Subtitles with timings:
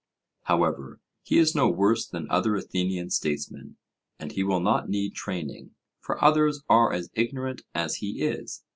[0.45, 3.77] However, he is no worse than other Athenian statesmen;
[4.17, 8.63] and he will not need training, for others are as ignorant as he is.